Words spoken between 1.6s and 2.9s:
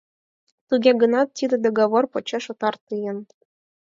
договор почеш отар